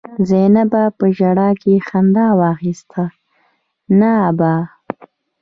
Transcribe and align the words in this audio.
زينبه 0.29 0.83
په 0.97 1.05
ژړا 1.17 1.49
کې 1.61 1.73
خندا 1.87 2.27
واخيسته: 2.41 3.03
نه 3.99 4.09
ابا! 4.29 4.55